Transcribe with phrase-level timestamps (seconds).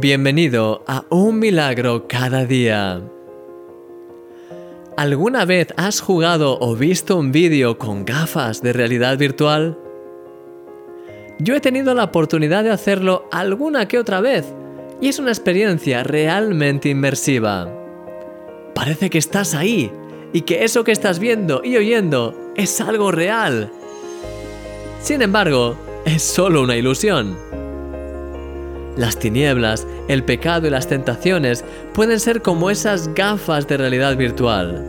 [0.00, 3.02] Bienvenido a Un Milagro cada día.
[4.96, 9.78] ¿Alguna vez has jugado o visto un vídeo con gafas de realidad virtual?
[11.38, 14.46] Yo he tenido la oportunidad de hacerlo alguna que otra vez
[15.02, 17.70] y es una experiencia realmente inmersiva.
[18.74, 19.92] Parece que estás ahí
[20.32, 23.70] y que eso que estás viendo y oyendo es algo real.
[25.02, 27.51] Sin embargo, es solo una ilusión.
[28.96, 34.84] Las tinieblas, el pecado y las tentaciones pueden ser como esas gafas de realidad virtual.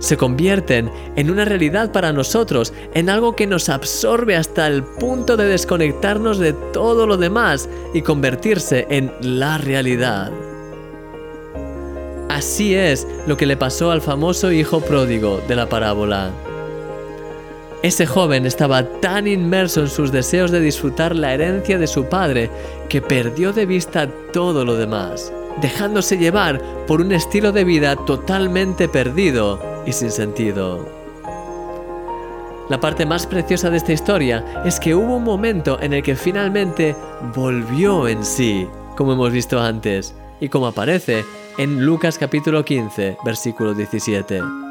[0.00, 5.36] Se convierten en una realidad para nosotros, en algo que nos absorbe hasta el punto
[5.36, 10.32] de desconectarnos de todo lo demás y convertirse en la realidad.
[12.28, 16.32] Así es lo que le pasó al famoso hijo pródigo de la parábola.
[17.82, 22.48] Ese joven estaba tan inmerso en sus deseos de disfrutar la herencia de su padre
[22.88, 28.88] que perdió de vista todo lo demás, dejándose llevar por un estilo de vida totalmente
[28.88, 30.88] perdido y sin sentido.
[32.68, 36.14] La parte más preciosa de esta historia es que hubo un momento en el que
[36.14, 36.94] finalmente
[37.34, 41.24] volvió en sí, como hemos visto antes, y como aparece
[41.58, 44.61] en Lucas capítulo 15, versículo 17.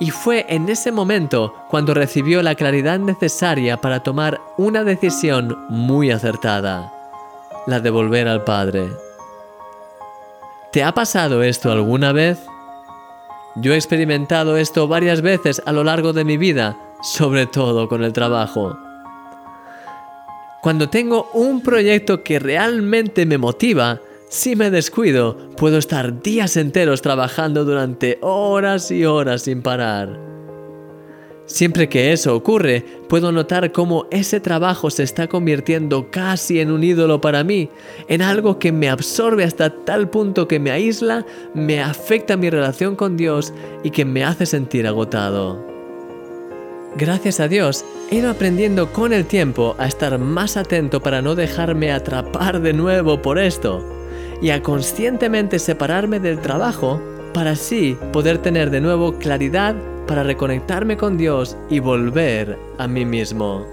[0.00, 6.10] Y fue en ese momento cuando recibió la claridad necesaria para tomar una decisión muy
[6.10, 6.90] acertada,
[7.66, 8.88] la de volver al Padre.
[10.72, 12.38] ¿Te ha pasado esto alguna vez?
[13.56, 18.02] Yo he experimentado esto varias veces a lo largo de mi vida, sobre todo con
[18.02, 18.78] el trabajo.
[20.62, 23.98] Cuando tengo un proyecto que realmente me motiva,
[24.30, 30.20] si me descuido, puedo estar días enteros trabajando durante horas y horas sin parar.
[31.46, 36.84] Siempre que eso ocurre, puedo notar cómo ese trabajo se está convirtiendo casi en un
[36.84, 37.70] ídolo para mí,
[38.06, 42.94] en algo que me absorbe hasta tal punto que me aísla, me afecta mi relación
[42.94, 45.60] con Dios y que me hace sentir agotado.
[46.96, 51.34] Gracias a Dios, he ido aprendiendo con el tiempo a estar más atento para no
[51.34, 53.99] dejarme atrapar de nuevo por esto
[54.40, 57.00] y a conscientemente separarme del trabajo
[57.34, 59.74] para así poder tener de nuevo claridad
[60.06, 63.66] para reconectarme con Dios y volver a mí mismo.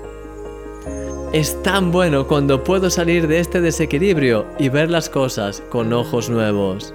[1.33, 6.29] Es tan bueno cuando puedo salir de este desequilibrio y ver las cosas con ojos
[6.29, 6.93] nuevos.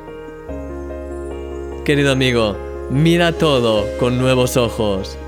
[1.85, 2.57] Querido amigo,
[2.91, 5.19] mira todo con nuevos ojos.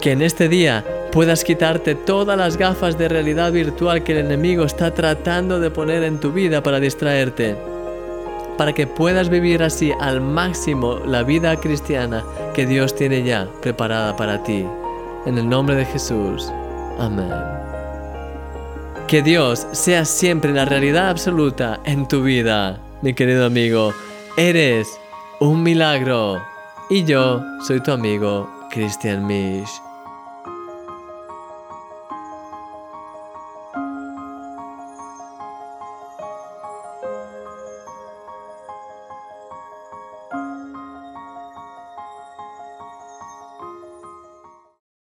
[0.00, 4.64] Que en este día puedas quitarte todas las gafas de realidad virtual que el enemigo
[4.64, 7.54] está tratando de poner en tu vida para distraerte,
[8.58, 14.16] para que puedas vivir así al máximo la vida cristiana que Dios tiene ya preparada
[14.16, 14.66] para ti.
[15.24, 16.50] En el nombre de Jesús.
[16.98, 17.30] Amén.
[19.06, 23.94] Que Dios sea siempre la realidad absoluta en tu vida, mi querido amigo.
[24.36, 24.88] Eres
[25.38, 26.42] un milagro.
[26.90, 29.70] Y yo soy tu amigo Christian Misch.